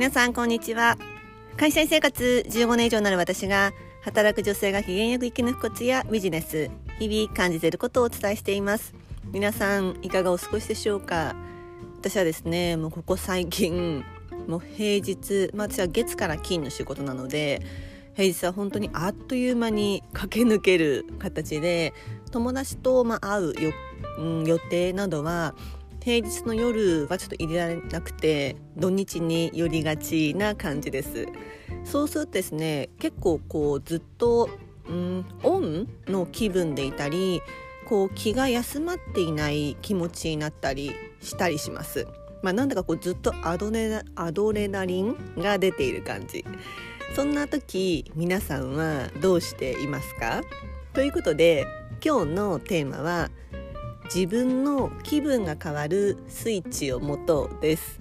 [0.00, 0.96] 皆さんこんにちは。
[1.58, 8.94] 会社員生活15年以上になる私が働く女性が機嫌よく生き抜くコツやビジネス日々感じていることをお伝えしています。
[9.30, 11.36] 皆さんいかがお過ごしでしょうか？
[11.98, 14.02] 私はですねもうここ最近
[14.48, 17.60] もう平日、まあ、私は月から金の仕事なので
[18.14, 21.92] 平日は本当にあっという間に駆け抜ける形で
[22.30, 23.72] 友達とま会うよ、
[24.16, 25.54] うん、予定などは
[26.02, 31.26] 平日の夜はちょっと入れられなくて土日に寄りがちな感じです。
[31.84, 34.50] そうするとですね結構こうずっと、
[34.88, 37.42] うん、オンの気分でいたり
[37.86, 42.06] こう気が休まっていない気持ちになったりしたりします。
[42.42, 46.44] まあ、なんだかこうずっとアドレアドレナリンが出ている感じ。
[47.14, 50.42] そんな時皆さんはどうしていますか？
[50.94, 51.66] ということで
[52.02, 53.30] 今日のテーマは
[54.12, 58.00] 自分の気分が変わるスイッチを持とうです。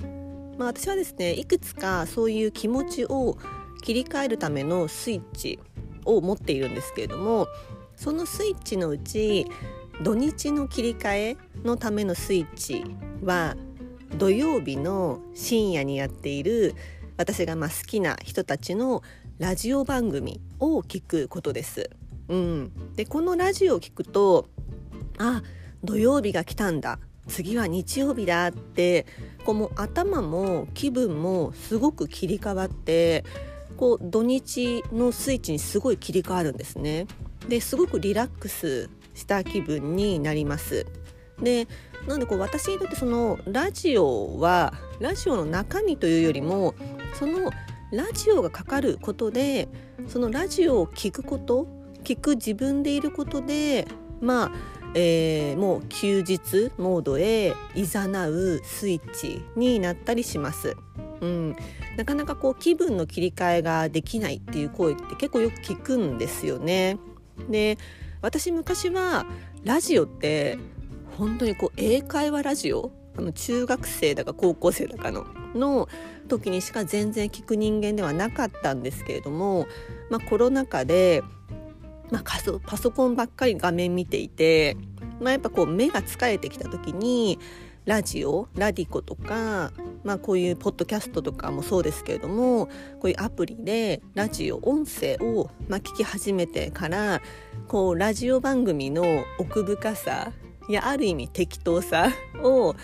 [0.58, 3.38] まあ、私はですねいくつかそういう気持ちを
[3.84, 5.60] 切り替えるためのスイッチ
[6.06, 7.48] を持っているんですけれども
[7.96, 9.46] そのスイッチのうち
[10.02, 12.84] 土日の切り替えのためのスイッチ
[13.24, 13.56] は
[14.18, 16.74] 土曜日の深夜にやっている
[17.18, 19.04] 私がまあ好きな人たちの
[19.38, 21.90] ラジオ番組を聞くことです。
[22.30, 24.48] うん、でこのラジオを聞くと
[25.18, 25.42] あ
[25.84, 29.06] 土曜日が来たんだ次は日曜日だって
[29.46, 33.24] こうもう頭も気分もすごく切り替わって
[33.78, 37.08] こう土日のスイッチにすごい切り替わるんですね。
[37.48, 40.86] ですごくリラックスした気分になります。
[41.42, 41.68] で
[42.08, 46.76] なんでこう私にとってそのラジオはラジオの中身というよりも
[47.14, 47.52] その
[47.92, 49.70] ラジオがかかることで
[50.08, 51.68] そのラジオを聞くこと
[52.04, 53.88] 聞く自分でいることで
[54.20, 60.76] まあえー、もう休日モードへいざなうスイッチになったりします。
[61.22, 61.56] うん、
[61.98, 66.98] なかなかこう気分の切り替えができないっていう声って結構よく聞くんですよね。
[67.50, 67.78] で
[68.22, 69.26] 私昔は
[69.64, 70.58] ラジオって
[71.18, 75.90] 本当にこう英会話ラジオあの中学生だか高校生だかのの
[76.28, 79.68] 時にしか全然聞く人間ではなかったんですけれども、
[80.10, 81.24] まあ、コロナ禍で
[82.12, 84.78] まあ、パソコンばっかり画面見ていて、
[85.20, 87.40] まあ、やっぱこう目が疲れてきた時に
[87.86, 89.72] ラジオラディコとか、
[90.04, 92.68] まあ、こういうポッドキャストとかもそうですけれども
[93.00, 97.22] こういうアプリでラジオ音声を、まあ、聞き始めてから
[97.68, 100.32] こうラジオ番組の奥深さ
[100.70, 102.10] やある意味適当さ
[102.44, 102.76] を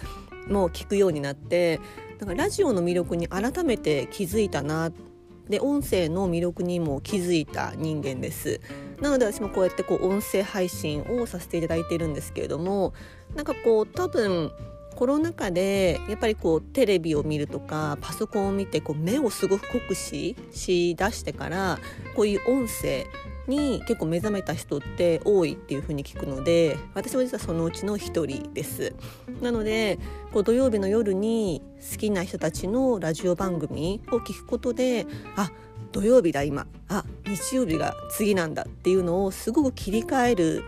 [0.47, 1.80] もう聞くようになって
[2.19, 5.15] だからラジオの魅力に改めて気づいたなって
[5.50, 8.59] で音声の魅力にも気づいた人間です。
[9.01, 12.94] なので私もこうやってこう音声配信をさせていただいてるんですけれども
[13.35, 14.51] なんかこう多分
[14.95, 21.79] コロナ禍でやっぱりこうテレビを見るとかパソコンを見てこう目をすごく酷使しだしてから
[22.16, 23.05] こういう音声
[23.47, 28.95] に結構目覚めた人って多いっていう風に聞くので私も実はそのうちの一人です
[29.41, 30.00] なので
[30.31, 31.61] こう土曜日の夜に
[31.91, 35.05] 好きな人たちのラジオ番組を聞くことで
[35.35, 35.51] あ
[35.91, 40.63] 土曜日だ今あ日曜日が次なんだっていうのをすごく切り替える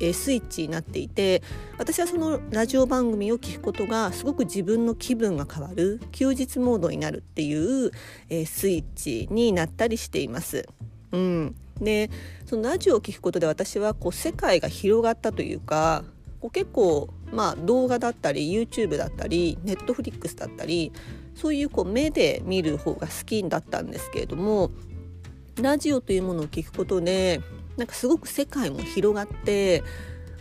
[0.00, 1.42] えスイッチになっていて
[1.78, 7.90] 私はそのラジオ番組を聞くことがすごく自分の気分が変わる休日モードになるっていう、
[8.28, 10.66] えスイッチになったりしています。
[11.14, 12.10] うん、で
[12.44, 16.04] そのラジオを聴くことで私はこう世界が広がったというか
[16.40, 20.92] こう結構、まあ、動画だったり YouTube だったり Netflix だったり
[21.36, 24.70] そういうこう目で見る方が好きだったんですけれども
[25.60, 27.40] ラジオというものを聞くことで
[27.76, 29.82] なんかすごく世界も広がって、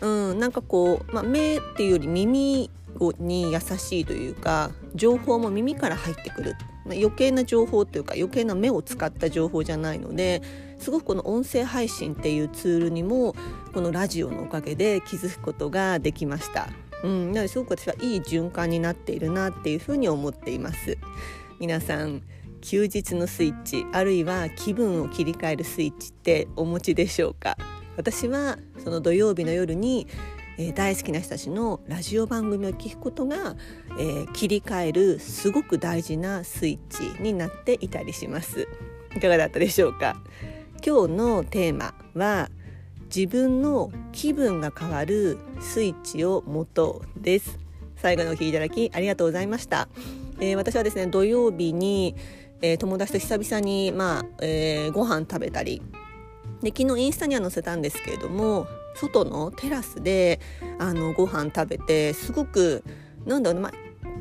[0.01, 2.71] うん、なんかこう、まあ、目っていうより耳
[3.19, 10.41] に優しいというか情報も耳から入ってくる余計な情報というか余計な目を使った情報じゃないので
[10.77, 13.35] すごくこの音声配信っていうツールにも
[13.73, 16.67] このラジオのおかげで気づくことができました。
[17.03, 20.97] うん、なのですごく私はいい循環になっているなっていうふうに思っています。
[21.59, 22.21] 皆さん
[22.61, 27.57] 休日のスイッチあるいは気分を切り替えるスイッチってお持ちでしょうか？
[27.97, 30.07] 私はその土曜日の夜に
[30.57, 33.55] えー、大好きな人たちのラジオ番組を聞くことが、
[33.99, 38.67] えー、切り替えるすごく大事なスイッチになっていたりします。
[39.15, 40.15] いかがだったでしょうか？
[40.85, 42.49] 今日のテーマは
[43.05, 47.59] 自分の気分が変わるスイッチを持とうです。
[47.95, 49.87] 最後のお聞きいただきありがとうございました、
[50.39, 52.15] えー、私はですね土曜日に、
[52.61, 55.81] え友達と久々にまあ、えご飯食べたり。
[56.61, 60.39] で昨日インスタには載せたんですけれども外のテラスで
[60.79, 62.83] あのご飯食べてすごく
[63.25, 63.71] なんだろう、ま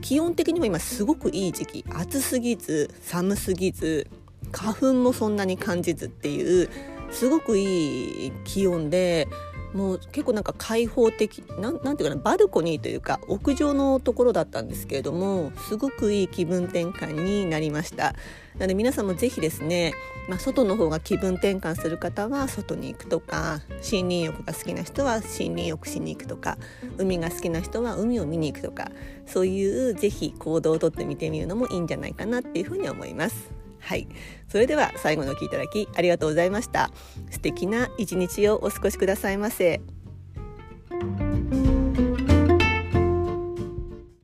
[0.00, 1.84] 気温的にも今すごくいい時期。
[1.90, 4.08] 暑すぎず寒すぎず
[4.50, 6.68] 花粉もそんなに感じずっていう
[7.10, 9.28] すごくいい気温で
[9.74, 18.14] もう結構なんか開放的なんなんていうかなバルコニーというか屋上のところだったんですけれどもすごくいい気分転換になりました。
[18.54, 19.94] なので皆さんもぜひですね、
[20.28, 23.60] まあ、外の方が気分転換する方は外に行くとか
[23.90, 26.58] 森林浴が好きな人は森林浴しに行くとか
[26.98, 28.90] 海が好きな人は海を見に行くとか
[29.26, 33.51] そういうぜひ行動をとってみてみるのもいいんじゃないかなっていうふうに思います。
[33.82, 34.06] はい。
[34.48, 36.90] それでは最後のお聴きいただきありがとうございました。
[37.30, 39.80] 素敵な一日をお過ごしくださいませ。